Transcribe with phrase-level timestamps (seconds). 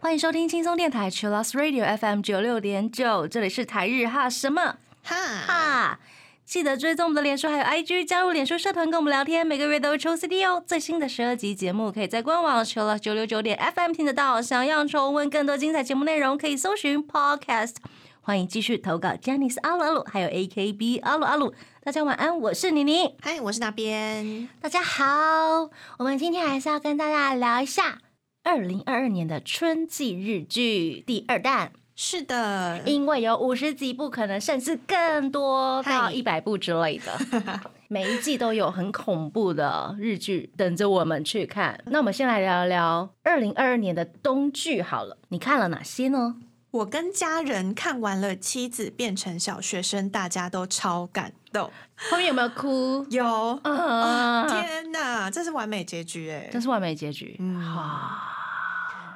[0.00, 5.14] 欢迎收听轻松电台 c h i l l o s Radio FM 九六点九，这里是台日哈什么哈，
[5.46, 6.00] 哈。
[6.46, 10.64] 记得追踪我们的脸书还有 IG，加入脸书社团跟我们聊天，每个月都会抽 CD 哦。
[10.66, 14.40] 最新的十二集节目可以在官网 c h i l l o s 九六九点 FM 听得到。
[14.40, 17.74] 想要重温更多精彩节目内容，可以搜寻 Podcast。
[18.26, 21.54] 欢迎继续投稿 j a n i c e 阿鲁阿鲁，还有 AKB 阿鲁阿鲁。
[21.84, 23.14] 大家晚安，我是妮妮。
[23.20, 24.48] 嗨，我是那边。
[24.60, 28.00] 大家好，我们今天还是要跟大家聊一下
[28.42, 37.60] 二零二二年的春季日剧第二弹，是的，因为有五十几部可能甚至更多到嗨一百部之类的。
[37.86, 41.80] 每一季都有很恐怖的日剧等着我们去看。
[41.86, 46.34] 那我们先来聊聊二零二二年的冬剧好了，你看了哪些呢？
[46.76, 51.70] 我跟家人看完了《妻子变成小学生》，大家都超感动。
[51.96, 53.02] 后面有没有哭？
[53.10, 53.24] 有，
[53.62, 56.50] 啊，天哪，这是完美结局哎！
[56.52, 57.34] 这是完美结局。
[57.38, 58.20] 嗯哇，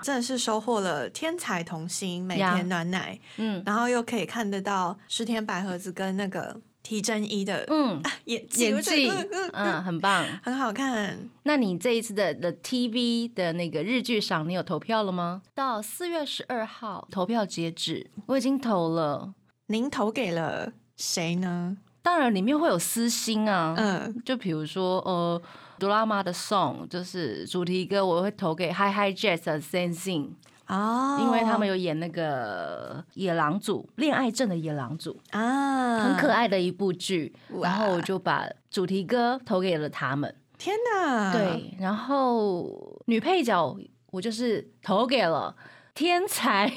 [0.02, 10.24] 真的是收获了天才童星每天暖奶，嗯然后又可以看得到石田百合子跟那个提真一的嗯， 演技，演技嗯嗯，嗯，很棒。
[10.42, 11.28] 很好看。
[11.44, 15.42] 那你这一次的的 TV 的那个日剧赏，你有投票了吗？
[15.54, 19.34] 到四月十二号投票截止，我已经投了。
[19.66, 21.76] 您投给了谁呢？
[22.02, 25.40] 当然里面会有私心啊，嗯，就比如说呃，
[25.78, 30.30] 哆啦 A 的 Song 就是主题歌，我会投给 Hi Hi Jazz 的 Sensing，、
[30.70, 36.30] 哦，因为他们有演那个野狼组恋爱症的野狼组，啊，很可。
[36.30, 40.32] 爱的一部剧，然后我就把主题歌投给了他们。
[40.56, 43.76] 天哪！，对，然后女配角
[44.12, 45.56] 我就是投给了
[45.92, 46.72] 天才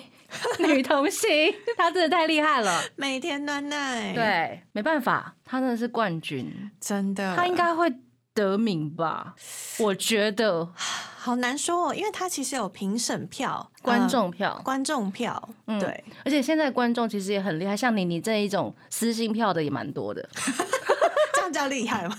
[0.58, 2.82] 女童星，她真的太厉害了。
[2.98, 7.94] 每天暖奶，，对，没办法，她真的是冠军，真的，她应该会
[8.34, 9.36] 得名吧？
[9.80, 10.68] 我觉得
[11.18, 20.28] 好难说哦，因为他其实有评审票、观呃众票，观众票，嗯对，而且现在观众其实也很厉害，像你你这一种私信票的也蛮多的，
[21.34, 22.18] 这样叫厉害吗？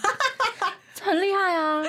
[1.02, 1.82] 很厉害啊！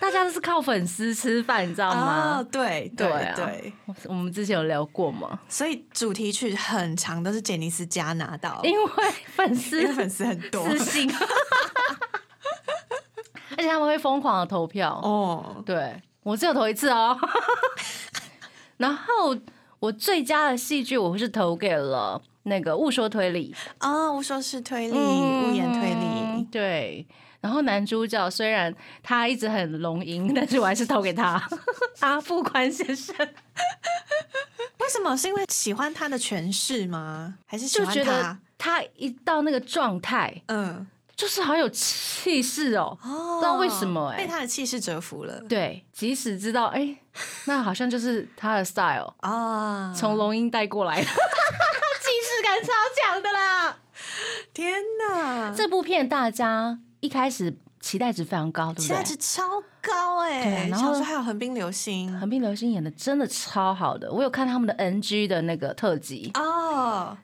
[0.00, 2.38] 大家都是靠粉丝吃饭，你知道吗？
[2.38, 8.90] 哦，对对对啊，我们之前有聊过嘛，所以主题曲很长都是杰尼斯加拿到，因为
[9.34, 11.26] 粉丝粉丝很多私信， 而
[13.64, 15.00] 且他们会疯狂的投票。
[15.02, 17.18] 哦，对我只有投一次哦。
[18.76, 19.36] 然后
[19.78, 23.54] 我最佳的戏剧我是投给了那个《误说推理》，
[23.88, 27.06] 哦，无说是推理，嗯无言推理，对。
[27.40, 31.40] 然后男主角虽然他一直很龙吟，但是我还是投给他
[32.00, 33.14] 阿富宽先生，
[34.80, 35.14] 为什么？
[35.14, 37.34] 是因为喜欢他的诠释吗？
[37.44, 38.38] 还是喜欢就觉得他？
[38.56, 40.86] 他一到那个状态，嗯，
[41.16, 42.98] 就是好有气势哦。
[43.02, 46.96] 哦，不知道为什么欸被他的气势折服了对，即使知道哎，
[47.46, 49.92] 那好像就是他的 style， 啊！
[49.96, 52.72] 从龙音带过来的， 气势感超
[53.12, 53.78] 强的啦。
[54.52, 54.80] 天
[55.10, 59.02] 哪，这部片大家一开始期待值非常高，对不对期待？
[59.02, 59.42] 值超
[59.80, 67.16] 高哎、对然后说还有横滨流星横滨流星演的真的超好的，我有看他们的 NG 的那个特辑，哦，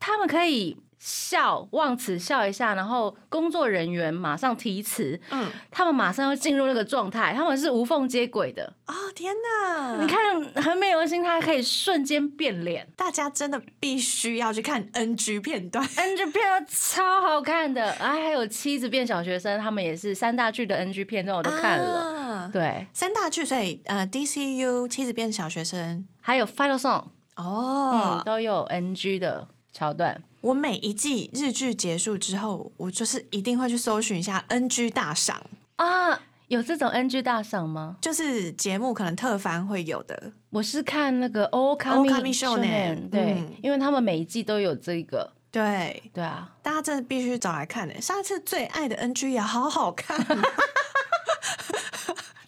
[0.00, 8.74] 他们可以笑忘词笑一下，然后工作人员马上提词，嗯，他们马上要进入那个状态，他们是无缝接轨的。
[8.86, 9.96] 哦天哪！
[10.00, 12.86] 你看很美流星，他可以瞬间变脸。
[12.96, 22.00] 大家真的必须要去看 NG 片段 NG 片段超好看的，啊，还有妻子变小学生，他们也是三大剧的 NG 片段我都看了。
[22.00, 27.04] 啊对，三大剧，所以呃，DCU 妻子变小学生还有 Final Song，
[27.36, 30.22] 哦嗯，，都有 NG 的桥段。
[30.40, 35.40] 我每一季日剧结束之后，我就是一定会去搜寻一下 NG 大赏，
[35.76, 37.96] 啊，有这种 NG 大赏吗？
[38.00, 40.32] 就是节目可能特番会有的。
[40.50, 48.00] 我是看那个 O Okami Kami Shonen，对，嗯因为他们每一季都有这个，对，对啊，大家真的必须找来看的。
[48.00, 50.16] 上一次最爱的 NG 也好好看，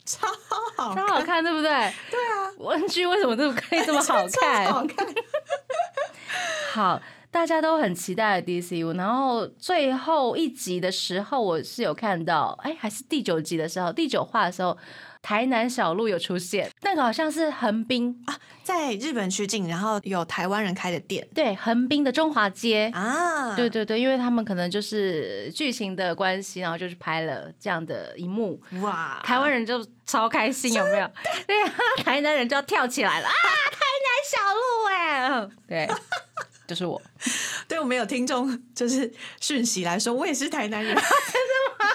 [0.07, 0.29] 超
[0.77, 1.71] 好看，超好看，对不对？
[2.11, 4.73] 对啊，NG 为什么这么可以这么 好看？
[4.73, 5.07] 好看。
[6.73, 14.77] 好，大家都很期待的 DCU，然后最后一集的时候，我是有看到，哎，还是第九集的时候，第九话的时候，
[15.23, 18.17] 台南小路有出现，那个好像是横滨，
[18.65, 22.91] 在日本取景，然后有台湾人开的店对，横滨的中华街。
[22.93, 31.09] 啊，对对对，因为他们可能就是剧情的关系，然后就是拍了这样的一幕，哇，台湾人就超开心，有没有？
[31.47, 31.73] 对啊，
[32.03, 33.33] 台南人就要跳起来了啊！
[33.71, 34.61] 台南小路
[34.91, 35.89] 哎，对
[36.71, 37.01] 就是我。
[37.67, 41.91] 对我们有听众就是讯息来说，我也是台南人，真的吗？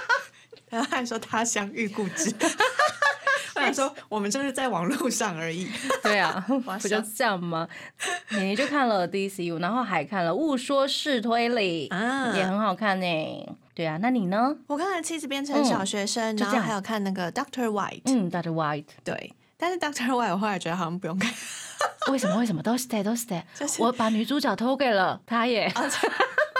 [0.69, 2.33] 然后还说他乡遇故知。
[3.55, 5.69] 我想说，我们就是在网络上而已。
[6.03, 7.65] 对啊，哇不就这样吗？
[8.31, 13.57] 你就看了 DCU，然后还看了《误说式推理》，啊也很好看呢。
[13.73, 14.53] 对啊，那你呢？
[14.67, 19.33] 我看了《妻子变成小学生》然后还有看那个 Doctor White，、嗯，Doctor White，对。
[19.57, 21.33] 但是 Doctor White 我后来觉得好像不用看，
[22.11, 22.37] 为什么？
[22.37, 22.61] 为什么？
[22.63, 23.43] 都是的，都是的。
[23.55, 25.71] 就是我把女主角偷给了他耶。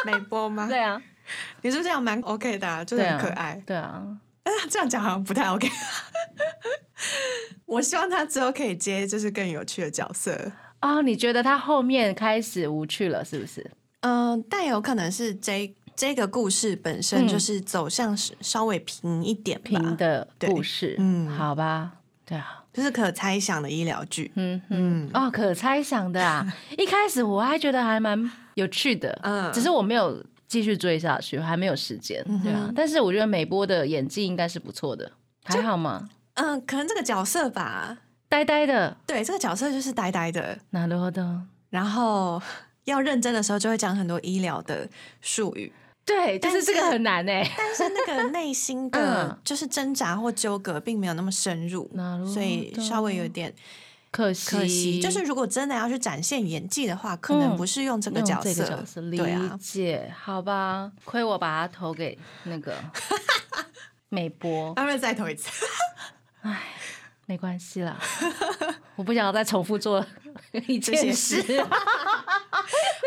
[0.05, 0.67] 没播 吗？
[0.67, 1.01] 对啊，
[1.61, 3.61] 你说这样蛮 OK 的、啊，就很可爱。
[3.65, 4.03] 对啊，
[4.43, 5.67] 但 是这样讲好像不太 OK。
[7.65, 10.51] 我希望他之后可以接就是更有趣的角色。
[10.79, 13.71] 啊，你觉得他后面开始无趣了，是不是？
[14.01, 21.91] 嗯、但有可能是这这个故事本身嗯就是走向是稍微平一点吧，平的故事，嗯好吧，
[22.23, 22.64] 对啊。
[22.74, 24.30] 就是可猜想的医疗剧。
[24.36, 26.46] 嗯嗯哦，可猜想的啊！
[26.78, 32.74] 一开始我还觉得还蛮有趣的，嗯只是我没有继续追下去，还没有时间，对啊哼。
[32.74, 35.10] 但是我觉得美波的演技应该是不错的，
[35.44, 36.08] 还好吗？
[36.34, 37.98] 嗯、可能这个角色吧，
[38.28, 41.40] 呆呆的，对，这个角色就是呆呆的，なるほど。
[41.68, 42.40] 然后
[42.84, 44.88] 要认真的时候就会讲很多医疗的
[45.20, 45.72] 术语，
[46.04, 47.48] 对，就但是这个是很难哎。
[47.56, 53.54] 但是那个内心的嗯就是挣扎或纠葛并没有那么深入なるほ，ど所以稍微有点
[54.10, 55.00] 可惜，可惜。
[55.00, 60.90] 就是如果真的要去展现演技的话，可能嗯不是用这个用角色，这个角色理对啊，解，好吧？
[61.04, 62.74] 亏我把它投给那个
[64.08, 65.64] 美波，他们再投一次。
[67.26, 67.96] 没关系啦，
[68.96, 70.04] 我不想要再重复做
[70.66, 71.66] 一这些件事事。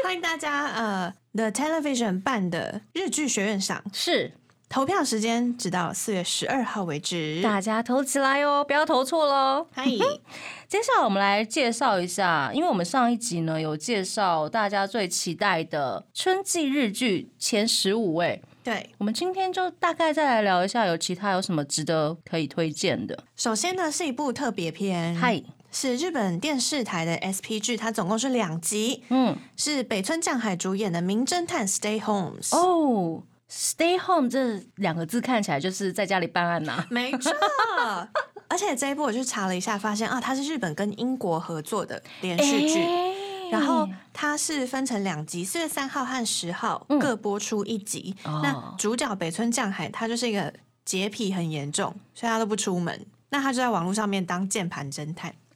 [0.08, 4.32] 欢迎大家呃，The Television 办的日剧学院赏是，
[4.66, 7.42] 投票时间直到四月十二号为止。
[7.42, 9.66] 大家投起来哦，不要投错喽。
[9.70, 9.84] 嗨，
[10.66, 23.24] 接下来我们来介绍一下，因为我们上一集呢有介绍大家最期待的春季日剧前十五位，对，我们今天就大概再来聊一下，有其他有什么值得可以推荐的。
[23.36, 32.49] 首先呢是一部特别篇，嗨，是日本电视台的 SP 剧，它总共是两集，嗯，是北村匠海主演的《名侦探 Stay Homes》。
[32.57, 37.31] 哦，Stay home 这两个字看起来就是在家里办案呐、没错。
[38.47, 42.83] 而且这一部我去查了一下，发现啊，它是日本跟英国合作的连续剧。
[42.83, 43.13] 哎
[43.51, 48.15] 然后它是分成两集，四月三号和十号嗯各播出一集。
[48.23, 50.51] 哦那主角北村匠海，他就是一个
[50.83, 53.05] 洁癖很严重，所以他都不出门。
[53.29, 55.46] 那他就在网络上面当键盘侦探，なるほど。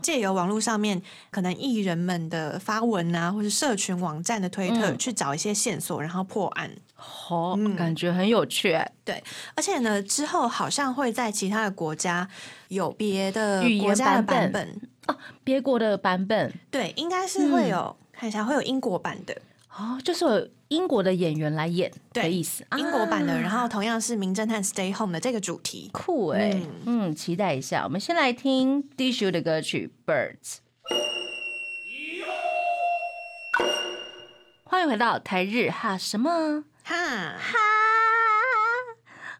[0.00, 1.00] 借由网络上面
[1.30, 4.98] 可能艺人们的发文啊，或是社群网站的推特，嗯。
[4.98, 6.70] 去找一些线索，然后破案。
[7.28, 7.74] 哦，嗯。
[7.74, 9.22] 感觉很有趣对。
[9.56, 12.28] 而且呢，之后好像会在其他的国家
[12.68, 14.80] 有别的国家的版本。
[15.08, 16.52] 哦，别国的版本。
[16.70, 19.36] 对，应该是会有、看一下会有英国版的。
[19.76, 25.88] 哦，就是有英国的演员来演的对意思，英国版的，啊然后同样是《名侦探 Stay Home》的这个主题。
[25.92, 27.84] 酷哎、嗯嗯期待一下。
[27.84, 30.56] 我们先来听 Dishu 的歌曲《Birds》。
[34.64, 36.96] 欢迎回到台日哈什么哈，
[37.38, 37.58] 哈？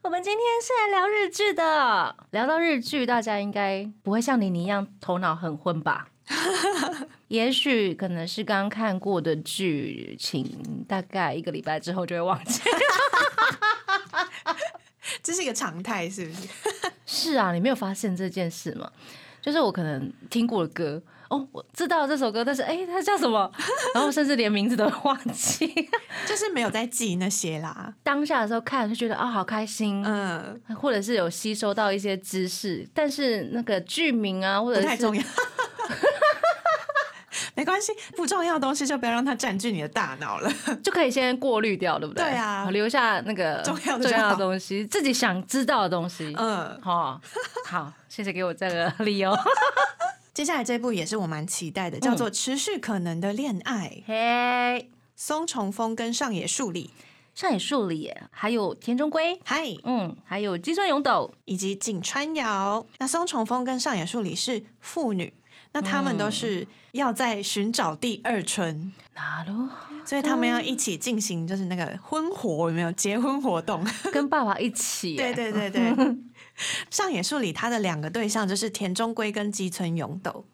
[0.02, 2.14] 我们今天是来聊日剧的。
[2.30, 6.06] 聊到日剧，大家应该不会像妮妮一样头脑很昏吧？
[7.28, 12.60] 也许可能是刚看过的剧情，大概一个礼拜之后就会忘记。
[15.22, 16.48] 这是一个常态，是不是？
[17.32, 18.90] 是啊，你没有发现这件事吗？
[19.40, 23.50] 就是我可能听过的歌，哦，我知道这首歌，但是哎，它叫什么？
[23.94, 25.66] 然后甚至连名字都忘记。
[26.26, 27.94] 就是没有在记那些啦。
[28.02, 35.22] 当下的时候看就觉得啊、好开心，嗯，或者是有吸收到一些知识，但是那个剧名啊，或者是不太重要。
[37.56, 40.52] 没关系，不重要的东西就不要让它占据你的大脑了。
[40.82, 42.24] 就可以先过滤掉，对不对？
[42.24, 46.34] 对啊留下那个重要的重要的好东西，自己想知道的东西。
[46.36, 47.20] 嗯，好、
[47.66, 49.36] 好，谢谢给我这个理由。
[50.34, 54.02] 接下来这部也是我蛮期待的，叫做《持续可能的恋爱》。
[54.08, 56.90] 嘿，松重丰跟上野树里，
[57.36, 62.84] 上野树里耶，还有田中圭，嗨，嗯，还有金川勇斗，以及井川遥。
[62.98, 65.32] 那松重丰跟上野树里是父女，
[65.74, 69.68] 那他们都是要在寻找第二春，哪路
[70.06, 73.84] 所以他们要一起进行就是那个婚活，有没有结婚活动？
[74.12, 75.34] 跟爸爸一起耶？
[75.34, 76.16] 对对对对。
[76.90, 80.46] 上野树里他的两个对象就是田中圭跟基村勇斗，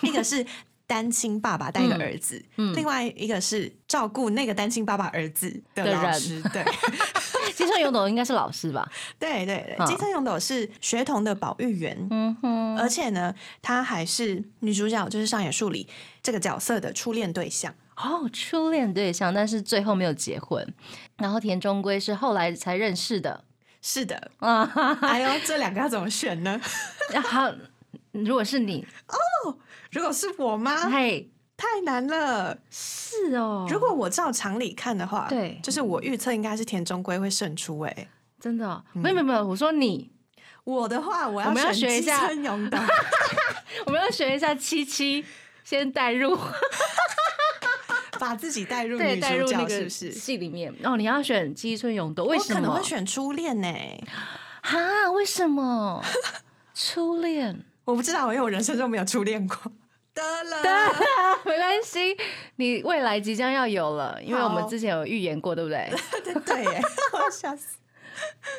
[0.00, 0.44] 一个是
[0.88, 6.42] 单亲爸爸带一个儿子，嗯另外一个是照顾那个单亲爸爸儿子的老师。
[6.52, 6.64] 对
[7.54, 8.90] 基川勇斗应该是老师吧？
[9.18, 15.88] 对对对，嗯基村勇斗是学童的保育员，嗯哼，而且呢，他还是女主角，就是上野树里
[16.22, 17.74] 这个角色的初恋对象。
[17.96, 20.66] 哦，初恋对象，但是最后没有结婚。
[21.18, 23.44] 然后田中圭是后来才认识的
[23.80, 24.64] 是的，啊。
[25.02, 26.60] 哎呦，这两个要怎么选呢？
[27.22, 27.52] 好，
[28.10, 29.56] 如果是你哦，
[29.92, 30.90] 如果是我吗？
[30.90, 31.30] 嘿，
[31.64, 32.56] 太难了。
[32.70, 38.08] 是哦，如果我照常理看的话，对就是我预测应该是田中圭会胜出、哎，
[38.40, 40.10] 真的哦、没有没有没有，我说你，
[40.64, 42.78] 我的话，我我们要选学一下基村勇斗，
[43.86, 45.24] 我们要学一下七七，
[45.64, 46.38] 先带入，
[48.20, 50.12] 把自己带入对，女主角，带入那个是不是？
[50.12, 50.74] 戏里面。
[50.82, 52.82] 哦，你要选基村勇斗，为什么我可能会？
[52.82, 53.72] 选初恋呢、
[54.62, 56.02] 哈，为什么？
[56.74, 57.64] 初恋。
[57.84, 59.56] 我不知道，因为我人生中没有初恋过。
[60.14, 60.62] 得了，
[61.44, 62.16] 没关系，
[62.56, 65.90] 你未来即将要有了，因为我们之前有预言过，对不对？
[66.24, 66.80] 对对耶，
[67.12, 67.76] 我要笑死。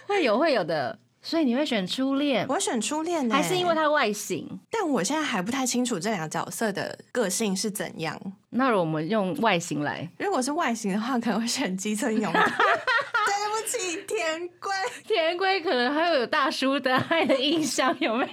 [0.05, 3.73] 会有会有的，所以你会选初恋，我选初恋呢，还是因为？
[3.73, 4.59] 他外形？
[4.69, 8.19] 但我现在还不太清楚这两个角色的个性是怎样。
[8.49, 12.39] 那我们用外形来，如果是外形的话，可能会选基村勇斗。
[12.39, 14.71] 对不起，田龟。
[15.07, 18.31] 田龟可能还有有大叔的爱的印象，有没有？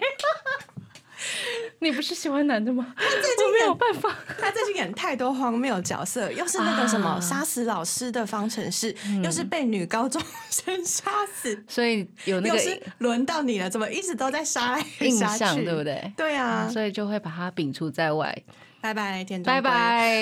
[1.82, 2.94] 你不是喜欢男的吗？
[2.96, 4.16] 我没有办法。
[4.38, 15.64] 他最近演太多荒谬角色，又是那个什么啊杀死老师的方程式，又是被女高中生杀死，所以有那个又是轮到你了，怎么一直都在杀来印杀象，去？
[15.64, 15.82] 对不？
[15.82, 16.12] 对？
[16.16, 18.36] 对啊，所以就会把他摒除在外。
[18.82, 19.70] 拜拜，田中拜圭。
[19.70, 20.18] 拜。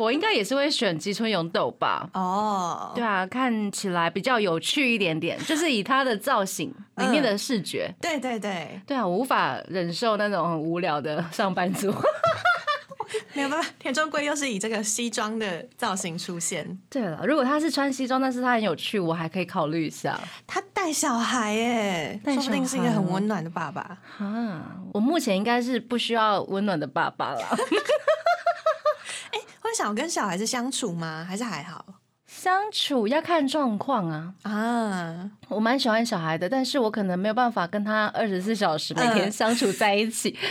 [0.00, 2.10] 我应该也是会选吉村勇斗吧。
[2.12, 7.88] 哦，对啊，看起来比较有趣一点点，就是以他的造型里面的视觉。
[8.00, 11.94] 对对对，对啊，我无法忍受那种很无聊的上班族。
[13.32, 20.18] 没有办法，田中圭又是以这个西装的造型出现，对了，如果他是穿西装，但是他很有趣，我还可以考虑一下。
[20.46, 23.98] 他带小孩耶，带说不定是一个很温暖的爸爸。
[24.18, 27.40] 啊，我目前应该是不需要温暖的爸爸了。
[29.60, 31.26] 会想跟小孩子相处吗？
[31.28, 31.84] 还是还好
[32.24, 34.32] 相处要看状况啊。
[34.42, 35.30] 啊？
[35.48, 40.38] 我蛮喜欢小孩的，但是我可能没有办法跟他二十四小时每天嗯相处在一起。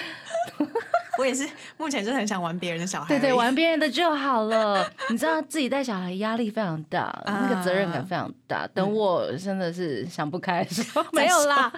[1.18, 3.08] 我也是，目前就是很想玩别人的小孩。
[3.08, 4.86] 对对，玩别人的就好了。
[5.10, 8.68] 你知道自己带小孩压力非常大，那个责任感非常大。
[8.74, 11.72] 等我真的是想不开的时候， 没有啦，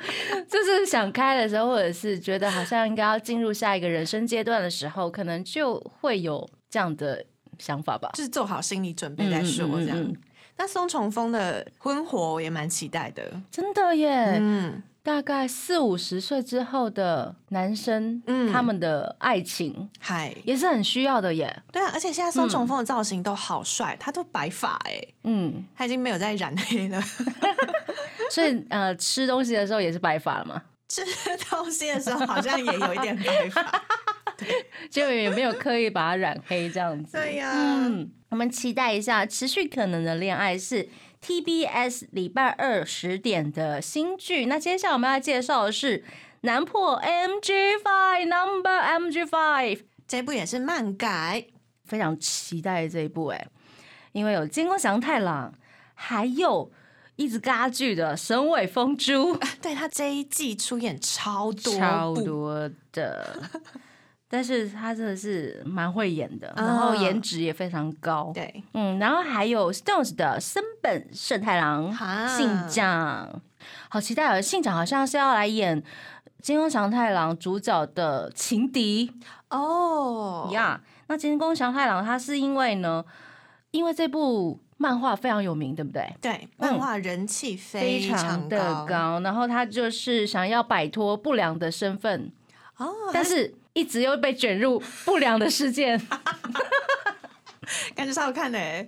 [0.49, 7.23] 就是想开的时候，或者是觉得好像应该要进入下一个人生阶段的时候，可能就会有这样的
[7.59, 8.09] 想法吧。
[8.13, 9.97] 就是做好心理准备再说这样。
[9.97, 10.17] 嗯嗯嗯嗯
[10.59, 13.23] 那松重峰的婚活我也蛮期待的。
[13.51, 21.63] 真的耶，嗯，大概四五十岁之后的男生，嗯他们的爱情嗨，也是很需要的耶。
[21.71, 27.01] 对啊，而且现在宋仲峰的造型都好帅，他都白发哎，嗯，他已经没有在染黑了。
[28.29, 30.61] 所以呃，吃东西的时候也是白发了吗。
[30.89, 31.01] 吃
[31.49, 33.81] 东西的时候好像也有一点白发。
[34.91, 37.13] 结果也没有刻意把它染黑这样子。
[37.13, 40.89] 对呀、嗯，我们期待一下持续可能的恋爱是
[41.25, 44.45] TBS 礼拜二十点的新剧。
[44.45, 46.03] 那接下来我们要介绍的是
[46.41, 51.47] 南破 MG Five Number MG Five，这部也是漫改，
[51.85, 53.47] 非常期待这一部哎，
[54.11, 55.53] 因为有金光祥太郎，
[55.95, 56.71] 还有
[57.15, 63.41] 一直嘎剧的神尾风珠， 对他这一季出演超多超多的。
[64.29, 68.31] 但是他真的是蛮会演的，嗯然后颜值也非常高。
[68.33, 73.41] 对，嗯，然后还有 Stones 的森本胜太郎哈信长，
[73.89, 74.41] 好期待哦！
[74.41, 75.81] 信长好像是要来演
[76.41, 79.11] 金庸祥太郎主角的情敌
[79.49, 80.81] 哦呀。
[81.07, 83.05] 那金庸祥太郎他是因为呢，
[83.71, 86.13] 因为这部漫画非常有名，对不对？
[86.21, 92.29] 对，漫画人气非常常的高，然后他就是想要摆脱不良的身份，
[92.75, 96.01] 哦，但是一直又被卷入不良的事件。
[97.95, 98.87] 感觉超好看的哎，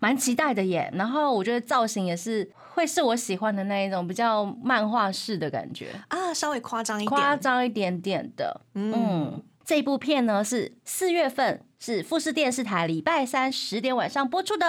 [0.00, 0.90] 蛮期待的耶。
[0.94, 8.60] 然后我觉得造型也是会是我喜欢的那一种比较漫画式的感觉，啊，稍微夸张一点，夸张一点点的。
[8.74, 14.66] 嗯，嗯，这部片呢是四月份是富士电视台礼拜三十点晚上播出的。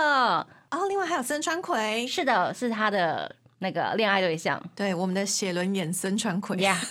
[0.69, 6.77] 哦，另外还有森川葵，是的，是他的那个恋爱对象对，我们的写轮眼森川葵，呀。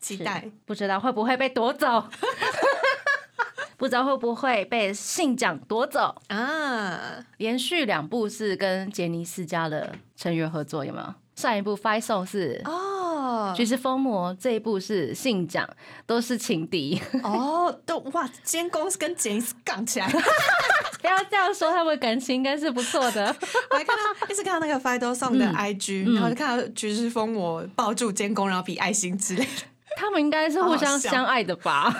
[0.00, 0.44] 期待。
[0.64, 2.04] 不知道会不会被夺走
[3.76, 6.14] 不知道会不会被信长夺走。
[6.28, 11.14] 啊，连续两部是跟杰尼斯家的成员合作，有没有？
[11.36, 15.66] 上一部《Five Song》是哦，橘子疯魔，这一部是信长，
[16.04, 17.00] 都是情敌。
[17.22, 20.06] 哦，都哇，今天公司跟杰尼斯杠起来，
[21.00, 23.34] 不要这样说，他们感情应该是不错的。
[23.70, 29.62] 我还看到一直看到那个 Fido Song 的 IG，、然后就看到橘子疯魔抱住监工，然后比爱心之类的，
[29.96, 31.94] 他们应该是互相相爱的吧？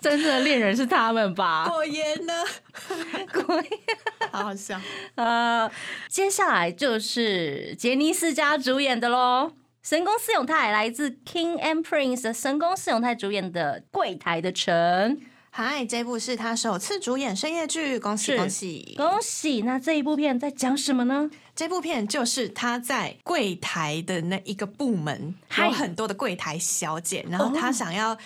[0.00, 1.66] 真正的恋人是他们吧？
[1.68, 2.32] 果言呢？
[3.32, 3.64] 果然
[4.32, 4.80] 好好笑。
[5.14, 5.70] 呃，
[6.08, 9.52] 接下来就是杰尼斯家主演的喽。
[9.82, 14.72] 神宫四永太来自 King and Prince 的神宫四永太主演的《柜台的城》，
[15.54, 18.94] 嗨，这部是他首次主演深夜剧，恭喜恭喜！
[18.96, 19.60] 恭喜！
[19.60, 21.30] 那这一部片在讲什么呢？
[21.54, 28.16] 这部片就是他在柜台的那一个部门，嗨有很多的柜台小姐，然后他哦想要，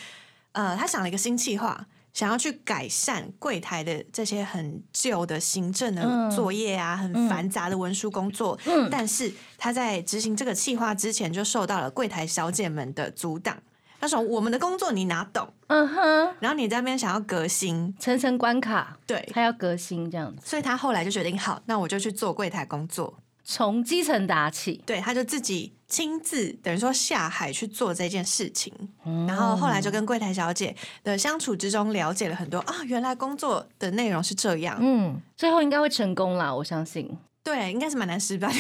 [0.53, 1.87] 呃，他想了一个新计划。
[2.13, 13.59] 想要去改善柜台的这些很旧的行政的嗯作业啊，很繁杂的文书工作，嗯但是他在执行这个计划之前，就受到了柜台小姐们的阻挡。
[14.01, 15.49] 他说：“我们的工作你哪懂？
[15.69, 23.19] 嗯哼，然后你在那边想要革新，层层关卡，对，他要革新这样子，所以他后来就决定，好，那我就去做柜台工作。
[23.49, 24.83] 从基层打起。
[24.85, 28.73] 对，他就自己亲自等于说下海去做这件事情，
[29.05, 30.75] 嗯然后后来就跟柜台小姐
[31.05, 34.77] 的相处之中了解了很多啊，原来工作的内容是这样。
[34.81, 37.17] 嗯，最后应该会成功啦，我相信。
[37.45, 38.55] 对，应该是蛮难失败的，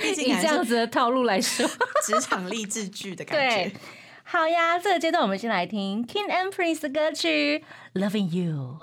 [0.00, 1.66] 毕竟还是这样子的套路来说，
[2.04, 3.76] 职场励志剧的感对觉。，
[4.24, 7.64] 好呀，这个阶段我们先来听 King and Prince 的歌曲
[8.00, 8.78] 《Loving You》。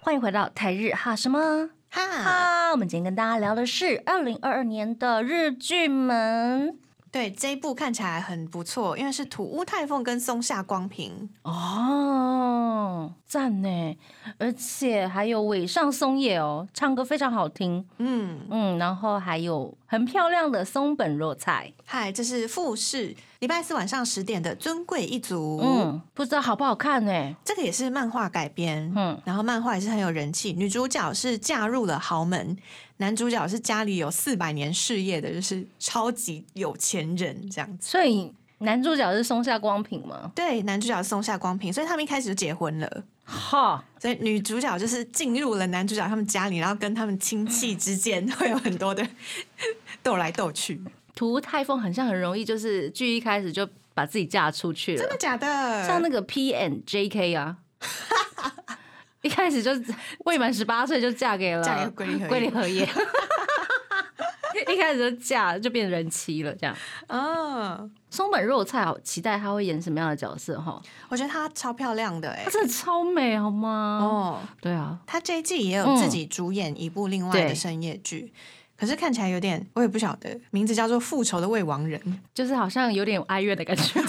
[0.00, 2.70] 欢迎回到台日哈什么哈，哈？
[2.70, 6.78] 我们今天跟大家聊的是二零二二年的日剧们
[7.16, 11.30] 对这一部看起来很不错，因为是土屋太凤跟松下光平。
[11.44, 13.96] 哦，赞呢！
[14.36, 25.60] 而且还有尾上松野哦，唱歌非常好听，嗯，嗯，然后还有很漂亮的松本若菜，嗨，这是富士礼拜四晚上十点的《尊贵一族》。
[25.64, 27.34] 嗯，不知道好不好看呢？
[27.44, 30.52] 这个也是漫画改编，嗯嗯，然后漫画也是很有人气。
[30.52, 32.56] 女主角是嫁入了豪门，
[32.96, 37.88] 男主角是家里有四百年事业的，就是超级有钱人这样子。
[37.88, 40.32] 所以男主角是松下光平吗？
[40.34, 43.04] 对，男主角是松下光平，所以他们一开始就结婚了。
[43.26, 49.06] 哈，所以女主角就是进入了男主角他们家里，然后跟他们亲戚之间会有很多的
[50.02, 50.80] 斗来斗去。
[51.14, 55.86] 土屋太凤很像很容易就是剧一开始就把自己嫁出去了真的，假的？
[55.86, 57.56] 像那个 P N J K 啊。
[59.22, 59.72] 一开始就
[60.18, 62.84] 未满十八岁就嫁给了嫁给龟龟梨和也，
[64.72, 66.76] 一开始就嫁就变人妻了，这样。
[67.08, 70.80] 嗯，松本若菜好期待她会演什么样的角色哈？
[71.10, 73.98] 我觉得她超漂亮的哎、她真的超美好吗？
[74.02, 78.32] 哦，对啊，她这一季也有自己主演一部另外的深夜剧。
[78.78, 82.00] 可是看起来有点，我也不晓得，名字叫做《复仇的未亡人》，
[82.34, 84.00] 就是好像有点哀怨的感觉。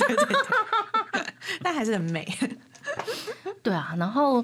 [1.61, 2.25] 但还是很美。
[3.61, 4.43] 对啊，然后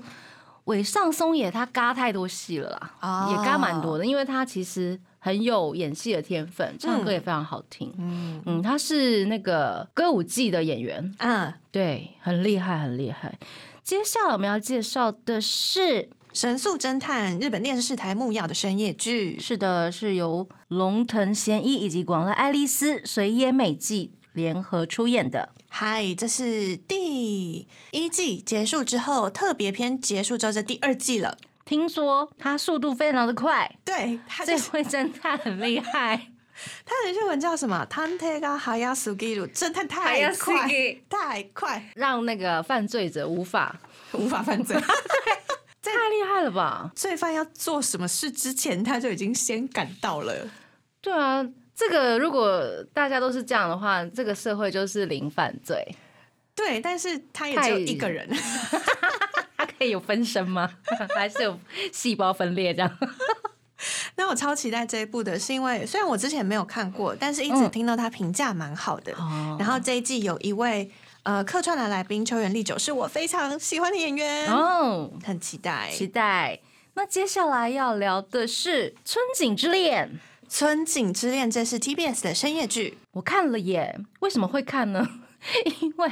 [0.65, 7.89] 尾上松野他嘎太多戏了啦，哦也嘎蛮多的，因为他其实很有演戏的天分，唱歌也非常好听。
[7.97, 13.39] 嗯嗯，他是那个歌舞伎的演员，嗯，对，很厉害，很厉害。
[13.81, 25.53] 接下来我们要介绍的是，神速侦探日本电视台木曜的深夜剧，是的，是由龙腾贤一以及广濑爱丽丝、水野美纪联合出演的。
[25.69, 31.37] 嗨，这是第一季结束之后特别篇结束之后，这第二季了。
[31.64, 36.28] 听说他速度非常的快，对，他这这位侦探很厉害。
[36.84, 37.86] 他的日文叫什么？
[37.86, 43.78] 探偵が早すぎる，侦探太早す快ぎ，太快，让那个犯罪者无法，
[44.12, 44.76] 无法犯罪。
[45.80, 46.90] 太厉害了吧？
[46.94, 50.34] 罪犯要做什么事之前，他就已经先赶到了。
[51.00, 52.60] 对啊，这个如果
[52.92, 55.94] 大家都是这样的话，这个社会就是零犯罪。
[56.54, 58.28] 对，但是他也只有太一个人。
[59.89, 60.69] 有分身吗？
[61.15, 61.59] 还是有
[61.91, 62.97] 细胞分裂这样？
[64.15, 69.13] 那我超期待这一部的，是因为虽然我之前没有看过，但是一直嗯听到他评价蛮好的。
[69.13, 70.89] 哦然后这一季有一位
[71.23, 75.89] 呃客串的来宾秋元丽久，是我非常喜欢的演员，哦，很期待。
[75.91, 76.59] 期待。
[76.95, 80.19] 那接下来要聊的是《春景之恋》，
[80.55, 83.99] 春景之恋，这是 TBS 的深夜剧，我看了耶。
[84.19, 85.05] 为什么会看呢？
[85.81, 86.11] 因为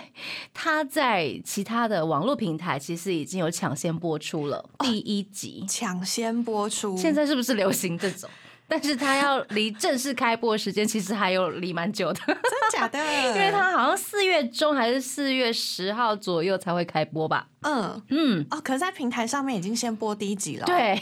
[0.53, 5.65] 它在其他的网络平台其实已经有抢先播出了第一集。
[5.67, 6.97] 抢先播出。
[6.97, 8.29] 现在是不是流行这种？
[8.71, 12.97] 但是他要离正式开播的时间其实还有离蛮久的，真的假的？
[13.27, 17.45] 因为他好像四月中还是四月十号左右才会开播吧。
[17.63, 20.97] 嗯嗯，哦，可是在平台上面已经先播第一集了。，对，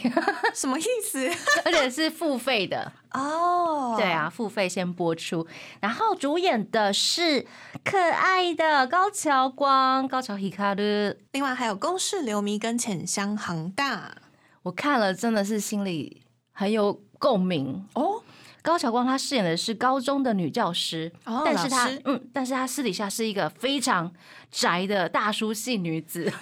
[0.52, 1.30] 什么意思？
[1.64, 2.90] 而且是付费的。
[3.12, 5.46] 哦，对，啊，付费先播出，
[5.80, 7.46] 然后主演的是
[7.84, 11.14] 可爱的高桥光、高桥 Hikaru。
[11.30, 14.16] 另外还有公式流迷跟浅香恒大。
[14.64, 17.86] 我看了真的是心里很有共鸣。
[17.94, 18.20] 哦，
[18.62, 24.12] 高桥光她饰演的是高中的女教师，哦但是她嗯，但是她私底下是一个非常
[24.50, 26.32] 宅的大叔系女子。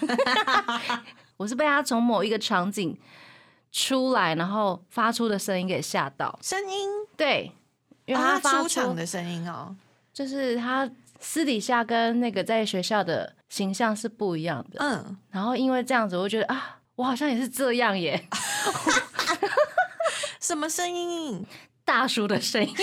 [1.36, 2.98] 我是被她从某一个场景
[3.70, 6.38] 出来，然后发出的声音给吓到。
[6.42, 7.52] 声音，对，
[8.06, 9.76] 因为啊她发出场出的声音哦，
[10.14, 10.88] 就是她
[11.20, 14.78] 私底下跟那个在学校的形象是不一样的。
[14.80, 18.20] 嗯，然后因为这样子，我就觉得啊，我好像也是这样耶，
[20.48, 21.44] 什么声音？
[21.84, 22.74] 大叔的声音。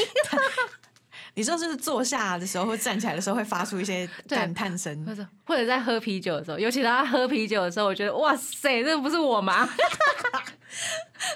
[1.34, 9.68] 你说就是坐下的时候或站起来的时候会发出一些对感叹声或，者或者在喝啤酒的时候，尤其他喝啤酒的时候，我觉得哇塞，这不是我吗？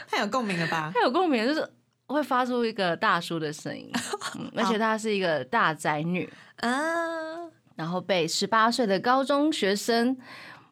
[0.07, 0.91] 太有共鸣了吧？
[0.93, 1.67] 太有共鸣，就是
[2.05, 3.91] 会发出一个大叔的声音，
[4.37, 6.69] 嗯、 而且她是一个大宅女，啊
[7.75, 10.15] 然后被十八岁的高中学生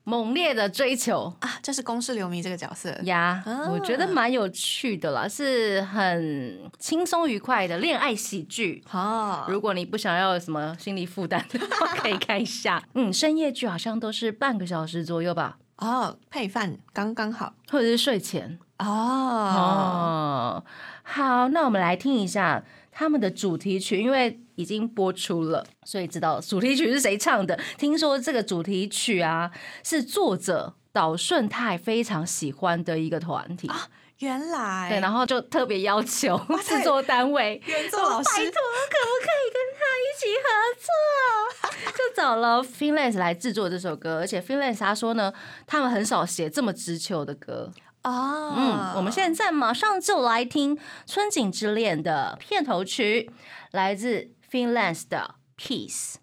[0.07, 1.33] 猛烈的追求。
[1.41, 2.89] 啊，这是公式流迷这个角色。
[3.03, 3.69] 呀，啊。
[3.69, 8.81] 我觉得蛮有趣的啦，是很轻松愉快的恋爱喜剧。
[8.89, 12.81] 哦，如果你不想要有什么心理负担的话，可以看一下。
[12.95, 17.53] 嗯，深夜剧好像都是半个小时左右吧，哦，配饭刚刚好。
[17.69, 18.57] 或者是睡前。
[18.79, 20.63] 哦，哦，
[21.03, 22.63] 好，那我们来听一下
[22.99, 27.55] 他们的主题曲，因为已经播出了，所以知道主题曲是谁唱的。
[27.77, 29.51] 听说这个主题曲啊，
[29.83, 33.69] 是作者岛顺太非常喜欢的一个团体，
[34.17, 37.62] 原来对，然后就特别要求塞制作单位。
[37.67, 40.49] 原作老师拜托，可不可以跟他一起合
[40.81, 41.91] 作？
[41.91, 45.31] 就找了 Finlance 来制作这首歌，而且 Finlance 他说呢，
[45.67, 47.71] 他们很少写这么直球的歌。
[48.07, 53.29] 哦，嗯，我们现在马上就来听《春景之恋》的片头曲，
[53.71, 56.15] 来自 Finlance 的 Peace。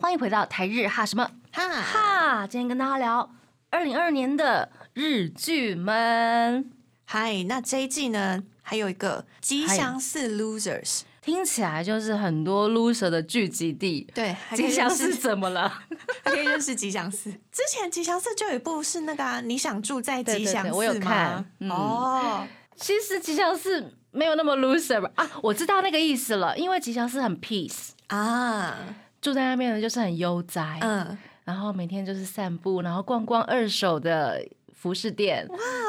[0.00, 2.46] 欢迎回到台日哈什么哈哈？
[2.48, 3.30] 今天跟大家聊
[3.70, 6.72] 二零二二年的日剧们，
[7.04, 14.06] 嗨，那这一季呢还有一个吉祥寺 Losers，听起来就是很多 loser 的聚集地。
[14.14, 15.68] 对， 吉祥寺怎么了？
[16.22, 17.30] 还可以认识吉祥寺。
[17.50, 20.70] 之前吉祥寺就有一部是那个、啊、你想住在吉祥寺吗？
[20.70, 25.10] 对对对我有看嗯哦，其实吉祥寺没有那么 loser 吧？
[25.14, 28.76] 啊，我知道那个意思了，因为吉祥寺很 peace，啊，
[29.22, 35.46] 住在那边的就是很悠哉，嗯，然后每天就是散步，然后逛逛二手的服饰店，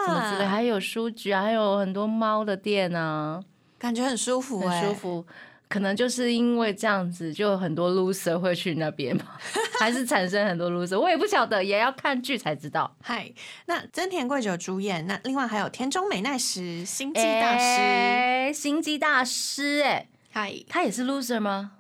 [0.08, 3.44] 什么之类，还有书局啊，还有很多猫的店啊，
[3.78, 4.96] 感觉很舒服、哎，很舒。
[4.96, 5.26] 服。
[5.68, 9.26] 可能就是因为这样子，就很多 loser 会去那边嘛，
[9.80, 12.96] 还是产生很多 loser，我也不晓得，也要看剧才知道。
[13.02, 13.34] 嗨，
[13.66, 21.72] 那真田贵久主演，那另外还有田中美奈实、心机大师，哎心机大师，哎，嗨、他也是 loser 吗？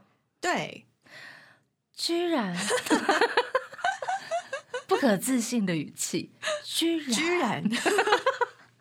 [0.41, 0.87] 对，
[1.95, 2.57] 居然，
[4.87, 6.31] 不可置信的语气，
[6.63, 7.63] 居然，居然。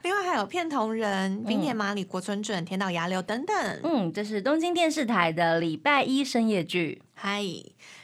[0.04, 3.80] 另外还有片桐人、冰野马里、国村准、田岛芽流等等。
[3.82, 7.00] 嗯，这是东京电视台的礼拜一深夜剧。
[7.14, 7.42] 嗨，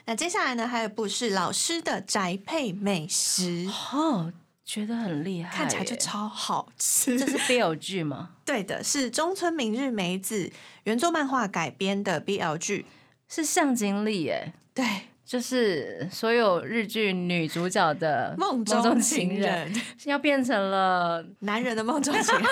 [0.07, 4.33] 那接下来呢，还有一部是老师的宅配美食，哦，
[4.65, 7.19] 觉得很厉害，看起来就超好吃。
[7.19, 8.31] 这是 BL 剧吗？
[8.47, 10.51] 对的，是中村明日美子
[10.85, 12.87] 原作漫画改编的 BL 剧。
[13.29, 14.85] 是向井理耶，对，
[15.31, 19.73] 就是所有日剧女主角的梦中情人，
[20.05, 22.45] 要变成了 男人的梦中情人。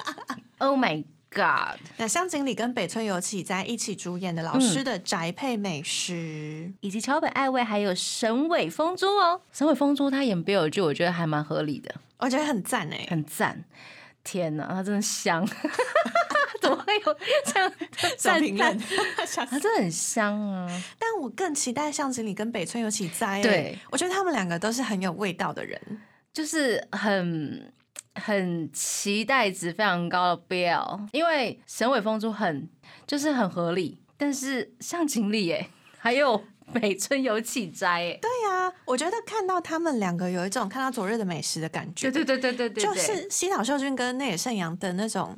[0.58, 1.80] Oh my God！
[1.96, 11.94] 那香井里跟北村由起在一起主演的老师的宅配美食，以及桥本爱未还有神尾风珠哦，神尾风珠她演 BL 剧，我觉得还蛮合理的。
[12.18, 13.06] 我觉得很赞哎。
[13.08, 13.64] 很赞。
[14.22, 15.48] 天哪，她真的香！
[17.04, 17.72] 怎么会有这样
[18.18, 20.66] 小评论叹？， 它真的很香啊！
[20.98, 23.26] 但我更期待向井里跟北村由纪在。
[23.26, 25.80] 哎对，我觉得他们两个都是很有味道的人。
[26.32, 27.72] 就是很
[28.14, 32.68] 很期待值非常高的 BL，因为神尾峰珠很
[33.06, 42.08] 就是很合理，但是向井理哎，还有北村有起斋哎，对呀、我觉得看到他们两个有一种看到昨日的美食的感觉。
[42.10, 45.36] 对对对对对对，就是西岛秀俊跟内野圣阳的那种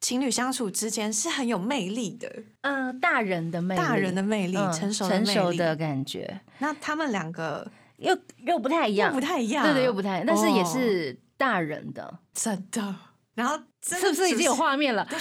[0.00, 2.30] 情侣相处之间是很有魅力的，
[2.60, 5.26] 嗯、大人的魅力，大人的魅力，嗯成熟的成。
[5.26, 10.64] 熟的感觉，那他们两个又又不太一样，又不太一样，对对，又不太，但是也哦。
[10.72, 12.94] 是大人的，真的。
[13.34, 15.06] 然后是不是已经有画面了？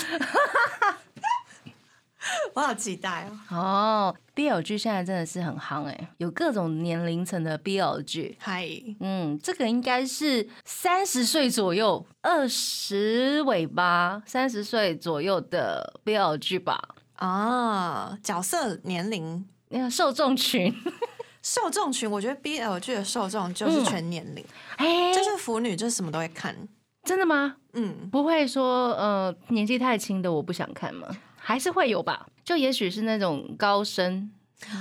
[2.53, 3.55] 我好期待哦！
[3.55, 8.37] 哦，BL 剧现在真的是很夯哎，有各种年龄层的 BL 剧。
[8.39, 8.67] 嗨，
[8.99, 16.95] 嗯，这个应该是三十岁左右，二十尾巴，三十岁左右的 BL 剧吧。
[17.15, 19.45] 啊，角色年龄。
[19.69, 20.73] 那个受众群，
[21.43, 24.45] 受众群，我觉得 BL 剧的受众就是全年龄，
[24.77, 26.55] 哎、就是腐女，就是什么都会看。
[27.03, 27.57] 真的吗？
[27.73, 31.07] 嗯，不会说呃年纪太轻的我不想看吗？
[31.47, 32.27] 还是会有吧？
[32.43, 34.29] 就也许是那种高深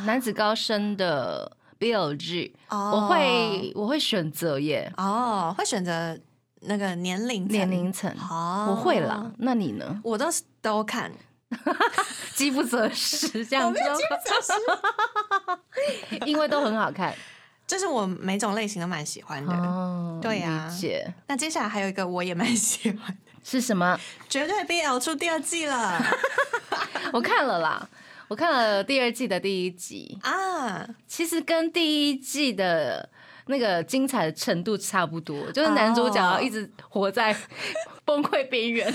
[0.05, 6.19] 男子高深的 BL G，、哦我会我会选择耶，哦，会选择
[6.63, 10.01] 那个年龄层年龄层，哦，我会啦。，那你呢？
[10.03, 11.13] 我都是都看，
[12.35, 13.79] 饥不择食这样子
[15.47, 15.59] 哦，
[16.27, 17.15] 因为都很好看
[17.65, 19.53] 就是我每种类型都蛮喜欢的。
[19.53, 20.19] 哦。
[20.21, 23.97] 对呀理解那接下来还有一个我也蛮喜欢的，是什么？
[24.29, 26.05] 绝对 BL 出第二季了
[27.13, 27.89] 我看了啦，
[28.27, 30.85] 我看了第二季的第一集，啊！
[31.07, 33.09] 其实跟第一季的
[33.47, 37.35] 那个精彩的程度差不多，就是男主角哦一直活在
[38.05, 38.93] 崩溃边缘。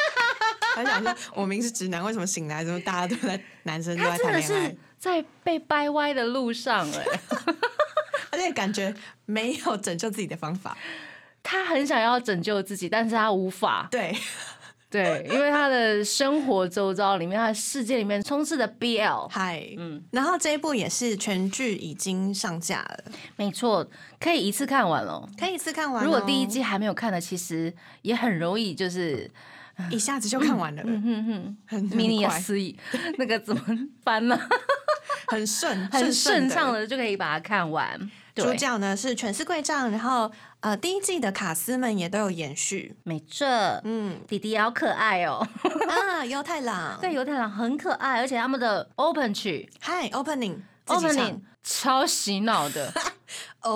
[0.76, 4.76] 他想说，我明明是直男，为什么醒来之后大家都在男生都在他真的谈恋爱是？
[4.98, 7.04] 在被掰歪的路上哎、
[8.30, 10.76] 而且感觉没有拯救自己的方法。
[11.48, 13.86] 他很想要拯救自己，但是他无法。
[13.88, 14.12] 对，
[14.90, 19.28] 对，因为他的生活周遭里面，他的世界里面充斥着 BL。
[19.28, 23.04] 嗨，嗯，然后这一部也是全剧已经上架了，
[23.36, 25.28] 没错，可以一次看完了。
[25.38, 26.04] 可以一次看完哦。
[26.04, 29.30] 如果第一季还没有看的，其实也很容易就是
[29.92, 32.76] 一下子就看完了，嗯哼哼，很迷思议，
[33.18, 33.62] 那个怎么
[34.02, 34.36] 翻呢？
[35.28, 36.48] 很顺，很顺。
[36.48, 38.10] 畅的就可以把它看完。
[38.44, 42.94] 主，角呢是犬饲贵丈，然后呃第一季的卡斯们也都有延续。
[43.02, 43.46] 没错，
[43.84, 45.46] 嗯弟弟也好可爱哦。
[45.88, 52.92] 啊， 犹太郎， 对，犹太郎很可爱，而且他们的 open 曲嗨，opening opening 超洗脑的。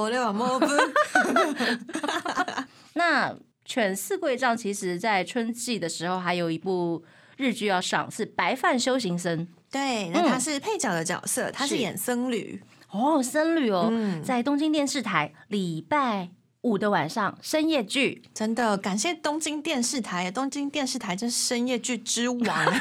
[2.95, 7.03] 那犬饲贵丈其实在春季的时候还有一部
[7.37, 9.39] 日剧要上，是《白饭修行僧》。
[9.71, 12.63] 对，那嗯他是配角的角色，他是是演僧侣。
[12.91, 16.29] 哦，僧侣哦，嗯在东京电视台礼拜
[16.63, 22.75] 五的晚上深夜剧，真的感谢东京电视台，东京电视台真是深夜剧之王。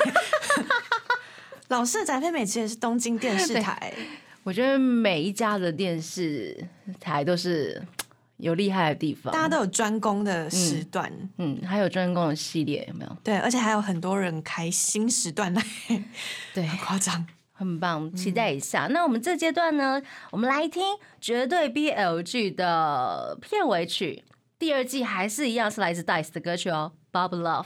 [1.69, 3.93] 老式宅配美其实也是东京电视台，
[4.43, 6.67] 我觉得每一家的电视
[6.99, 7.79] 台都是
[8.37, 11.11] 有厉害的地方，大家都有专攻的时段。
[11.37, 13.17] 嗯，还有专攻的系列有没有？
[13.23, 15.63] 对，而且还有很多人开新时段来，
[16.55, 17.27] 对，夸张。
[17.59, 18.87] 很棒，期待一下。
[18.89, 24.23] 那我们这阶段呢，我们来听绝对 BL 剧的片尾曲，
[24.57, 27.65] 第二季还是一样是来自 Dice 的歌曲哦，《Bob Love》。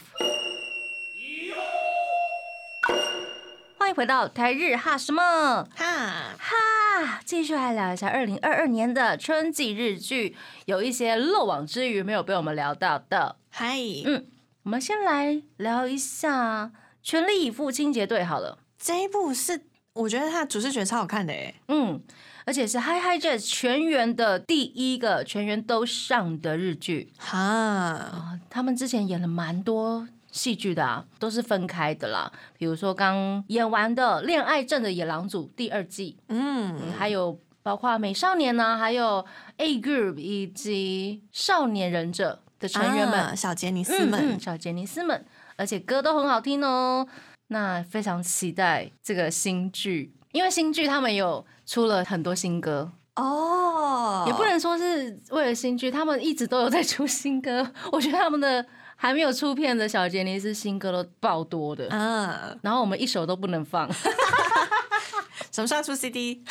[3.77, 13.35] 欢迎回到台日哈什么哈，哈，继续来聊一下二零二二年的春季日剧，有一些漏网之鱼没有被我们聊到的。
[13.51, 14.25] 嗨，嗯
[14.63, 16.65] 我们先来聊一下
[17.03, 18.57] 《全力以赴清洁队》好了。
[18.79, 22.01] 这一部是我觉得它的主视觉超好看的哎，嗯，
[22.45, 27.11] 而且是 Hi Hi Jazz 全员的第一个全员都上的日剧。
[27.17, 28.39] 哈，啊。
[28.49, 32.31] 他们之前演了蛮多戏剧的啊，都是分开的啦。
[32.57, 39.23] 比如说刚演完的《恋爱症的野狼组》第二季，嗯，嗯，还有包括美少年呢、还有
[39.57, 45.23] A Group 以及少年忍者的成员们，啊小杰尼斯嗯们嗯，，小杰尼斯们，
[45.55, 47.07] 而且歌都很好听哦。
[47.47, 57.71] 那非常期待这个新剧，因为新剧他们有出了很多新歌，哦，也不能说是为了新剧，他们一直都有在出新歌。
[57.91, 63.87] 我觉得他们的还没有出片的小杰尼斯新歌都爆多的，嗯，然后我们一首都不能放
[65.51, 66.43] 什么时候出 CD？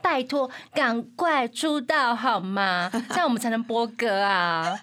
[0.00, 2.88] 拜托赶快出道好吗？
[3.08, 4.78] 这样我们才能播歌啊。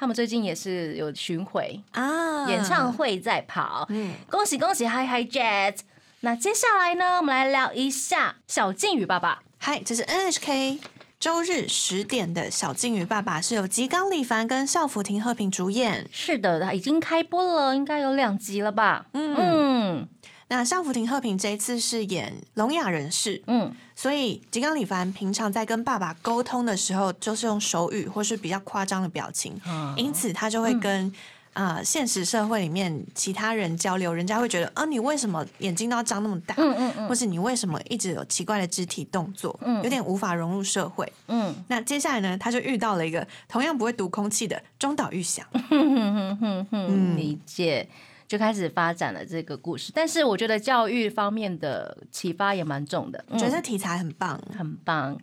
[0.00, 5.76] 他们最近也是有巡回啊，演唱，会在跑，嗯，恭喜恭喜，Hi Hi Jet！
[6.20, 9.42] 那接下来呢，我们来聊一下小靖宇爸爸。
[9.58, 10.78] 嗨，这是 NHK
[11.18, 16.08] 周日十点的《小金鱼爸爸》，是由吉冈里帆跟少福亭鹤平主演。
[16.10, 19.04] 是的，他已经开播了，应该有两集了吧？
[19.12, 20.08] 嗯嗯
[20.50, 31.12] 那少福亭鹤平这一次是演聋哑人士，嗯，所以吉冈里凡平常在跟爸爸沟通的时候，就是用手语或是比较夸张的表情，啊因此他就会跟。
[31.52, 36.54] 啊、现实社会里面其他人交流，人家会觉得，啊，你为什么眼睛都要张那么大？
[36.56, 39.58] 嗯嗯嗯或是你为什么一直有奇怪的肢体动作？
[39.64, 41.12] 嗯有点无法融入社会。
[41.26, 45.44] 嗯那接下来呢，他就遇到了一个同样不会读空气的中岛裕翔。
[47.16, 47.86] 理解。
[48.30, 54.40] 就开始发展了这个故事，但是我觉得教育方面的启发也蛮重的，我觉得题材很棒。
[54.56, 55.18] 很棒。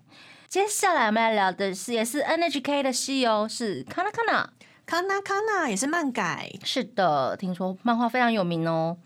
[0.49, 4.47] 接下来我们来聊的是，也是 NHK 的戏哦，是 Kana Kana。
[4.85, 8.97] 康纳康纳也是漫改，是的，听说漫画非常有名哦。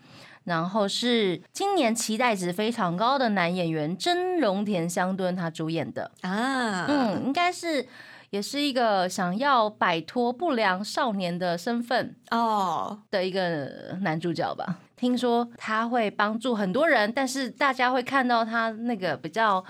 [0.42, 7.86] 然后是今年期待值非常高的男演员真荣田香敦他主演的，啊，嗯，应该是
[8.32, 14.78] 也是一个想要摆脱不良少年的身份哦，的一个男主角吧。
[14.96, 19.62] 听说他会帮助很多人，但是大家会看到他那个比较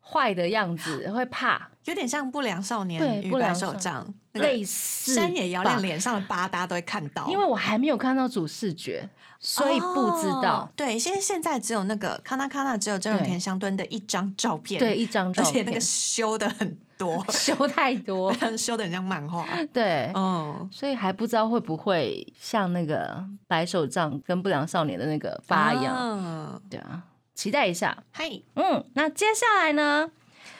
[0.00, 7.28] 坏的样子，会怕，有点像不良少年与白不良少手杖，那个类似山野遥亮脸上的疤，大家都会看到。
[7.28, 10.68] 因为我还没有看到主视觉，所以不知道哦。
[10.74, 19.46] 对，现在现在只有那个康纳康纳只有真永田香敦的一张照片，对，一张照片，而且那个修的很多， 修太多， 修的很像漫画。
[19.72, 25.94] 对，嗯，所以还不知道会不会像那个白手杖跟不良少年的那个疤一样。
[25.94, 26.60] 啊。
[26.70, 27.02] 对啊，
[27.34, 27.96] 期待一下。
[28.12, 30.10] 嗨嗯，那接下来呢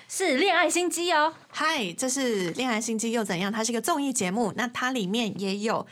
[0.08, 1.32] 是恋爱心机哦。
[1.50, 5.86] 嗨，这是《恋爱心机又怎样》，它是一个综艺节目，那它里面也有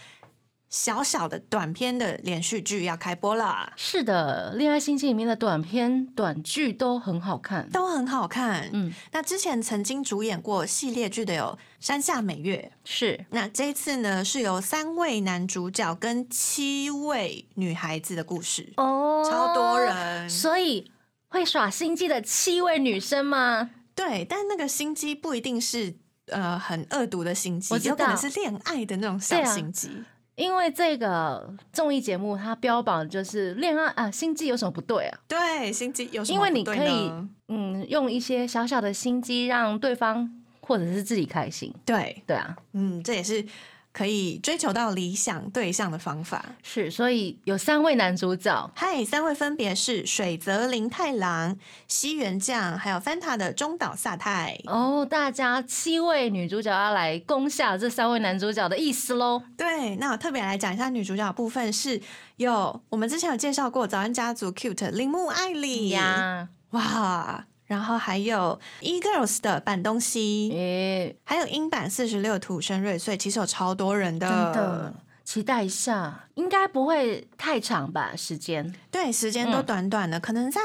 [0.73, 7.69] 小小的短片的连续剧要开播啦，是的，恋爱心机里面的短片、短剧都很好看。
[7.69, 8.71] 都很好看。
[8.73, 19.79] 嗯，那之前曾经主演过系列剧的有山下美月，是那这一次呢是由三位男主角跟七位女孩子的故事，哦超多。
[19.79, 20.31] 人。
[20.31, 20.91] 所以
[21.29, 23.69] 会耍心机的七位女生吗？
[23.95, 25.95] 对，但那个心机不一定是
[26.29, 29.91] 呃很恶毒的心机有可能是恋爱的那种小心机。
[30.35, 35.19] 因为这个综艺节目它标榜就是恋爱啊，心机有什么不对啊？
[35.29, 37.13] 对，心机有什么因为你可以
[37.49, 41.73] 嗯，用一些小小的心机让对方或者是自己开心。
[41.85, 43.45] 对，对啊，嗯，这也是
[43.93, 46.45] 可以追求到理想对象的方法。
[46.63, 54.59] 是，所以有三位男主角，嗨，三位分别是水泽林太郎、西原将，还有 Fanta 的中岛萨太。
[54.65, 59.43] 哦，大家七位女主角要来攻下这三位男主角的意思喽。
[59.57, 62.01] 对，那我特别来讲一下女主角的部分，是
[62.37, 78.13] 有我们之前有介绍过早安家族 Cute 铃木爱理，呀，哇，然后还有 E Girls 的板东西，诶，还有英版四十六土生瑞穗，其实有超多人的，真的期待一下，应该不会太长吧？
[78.15, 80.61] 时间对，时间都嗯短短的，可能在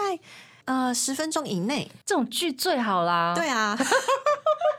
[0.65, 1.89] 呃十分钟以内。
[2.05, 3.77] 这种剧最好啦，对，啊，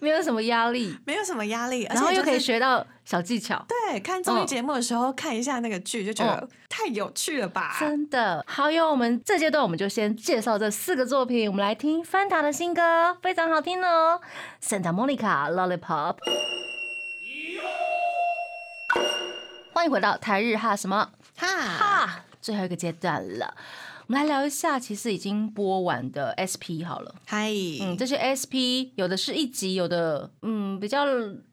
[0.00, 3.64] 没有什么压力，没有什么压力，而然后又可以学到小技巧。
[3.68, 7.76] 对看综艺嗯节目的时候、看一下那个剧，就觉得太有趣了吧？
[7.78, 8.90] 真的好哟！
[8.90, 14.20] 我们这阶段我们就先介绍这四个作品，我们来听翻塔的新歌，非常好听哦，
[14.66, 16.16] 《Santa Monica Lollipop》。
[19.72, 23.54] 欢迎回到台日哈什么哈，哈最后一个阶段了，
[24.08, 27.14] 我们来聊一下，其实已经播完的 SP 好了。
[27.26, 31.04] 嗨，嗯，这些 SP 有的是一集，有的嗯比较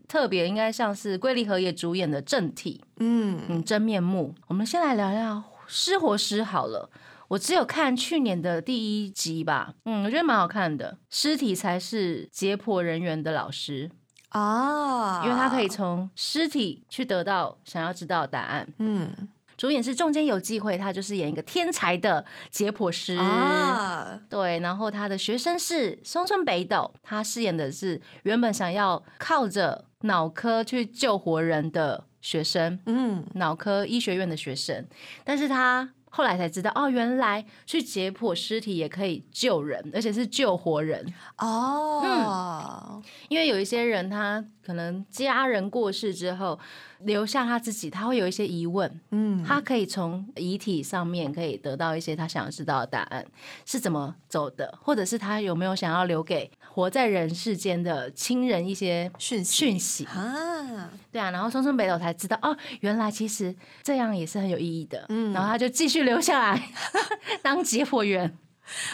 [0.08, 4.34] 特别，应该像是龟梨和也主演的正体，嗯，嗯，真面目。
[4.48, 6.90] 我们先来聊聊失活尸好了。
[7.28, 10.98] 我只有看去年的第一集吧，嗯，我觉得蛮好看的。
[11.10, 13.92] 尸体才是解剖人员的老师，
[14.32, 18.74] 哦，因为他可以，从尸体去得到想要知道的答案。
[18.80, 23.16] 嗯主演是中间有机会，他就是演一个天才的解剖师。
[23.16, 34.86] 啊，对，然后他的学生是松村北斗，他饰演的是原本想要靠着脑科去救活人的学生，嗯，脑科医学院的学生，
[35.24, 41.06] 但是他后来才知道，哦，原来去解剖尸体也可以救人，而且是救活人。
[41.38, 46.58] 哦，因为有一些人，他可能家人过世之后，
[47.06, 53.26] 留下他自己，他会有一些疑问，嗯，他可以从遗体上面可以得到一些他想要知道的答案
[53.66, 60.06] 是怎么走的，或者是他有没有想要留给活在人世间的亲人一些讯息讯息。
[60.06, 65.06] 啊，对啊，然后松村北斗才知道哦，原来其实这样也是很有意义的。
[65.10, 66.70] 嗯然后他就继续留下来
[67.42, 68.38] 当解剖员。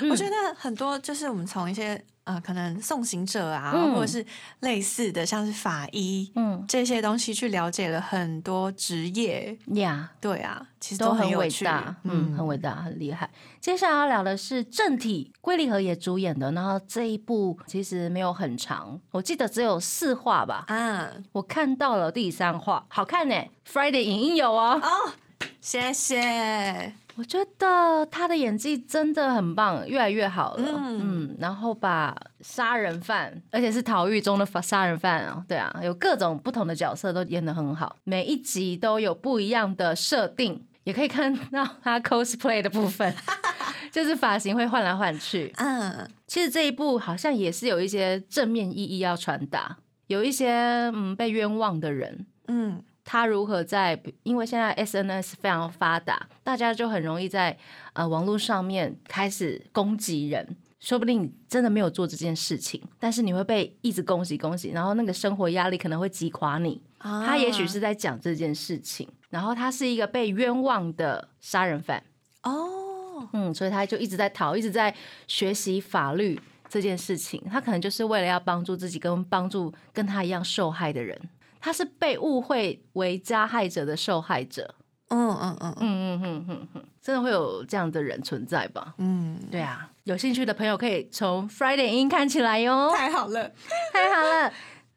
[0.10, 4.26] 我觉得很多就是我们从一些呃，可能送行者啊，嗯或者是
[4.62, 9.58] 类似的，像是法医嗯这些东西，去了解了很多职业。
[9.74, 13.30] 呀，对啊，其实都很伟大，嗯，很伟大，很厉害。
[13.60, 20.64] 接下来要聊的是正体，龟梨和也主演的，然后这一部其实没有很长，我记得只有四话吧。
[20.68, 21.10] 啊。
[21.34, 23.36] 我看到了第三话，好看呢。
[23.70, 25.12] Friday 影音有哦，哦，
[25.60, 26.94] 谢谢。
[27.16, 30.64] 我觉得他的演技真的很棒，越来越好了。
[30.66, 43.14] 嗯嗯然后把杀人犯，而且是逃狱中的杀人犯啊，对啊，有各种不同的角色都演得很好，每一集都有不一样的设定，也可以看到他 cosplay 的部分，
[43.92, 45.52] 就是发型会换来换去。
[45.58, 50.52] 嗯，其实这一部好像也是有一些正面意义要传达，有一些
[50.94, 57.58] 嗯被冤枉的人，嗯，他如何在，因为现在 SNS 非常发达，大家就很容易在
[57.94, 66.82] 呃网络上面开始攻击人，说不定你真的没有做这件事情，但是你会被一直恭喜恭喜，然后那个生活压力可能会击垮你。
[67.00, 72.04] 他也许是在讲这件事情，然后他是一个被冤枉的杀人犯。
[72.44, 74.94] 哦，嗯，所以他就一直在逃，一直在
[75.28, 76.40] 学习法律
[76.70, 77.44] 这件事情。
[77.50, 81.20] 他可能就是为了要帮助自己，跟帮助跟他一样受害的人。
[81.62, 84.76] 他是被误会为加害者的受害者。
[85.10, 85.76] 嗯嗯嗯嗯。
[85.80, 88.96] 嗯嗯嗯嗯真的会有这样的人存在吧？
[88.98, 89.40] 嗯。
[89.52, 92.92] 对啊有兴趣的朋友可以从 friday 音看起来哟。
[92.96, 93.52] 太好了。
[93.94, 94.52] 太好了。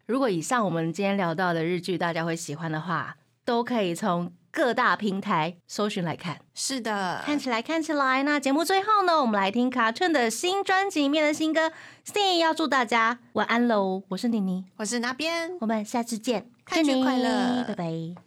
[0.06, 6.38] 如果以上我们今天聊到的日剧大家会喜欢的话都可以从各大平台搜寻来看。
[6.54, 7.22] 是的。
[7.26, 8.22] 看起来看起来。
[8.22, 11.72] 那节目最后呢我们来听卡特的新专辑里面的新歌。
[12.06, 14.04] Sing 要祝大家晚安喽。
[14.08, 14.64] 我是妮妮。
[14.76, 15.56] 我是那边。
[15.60, 16.53] 我们下次见。
[16.72, 18.24] 新年快乐拜拜。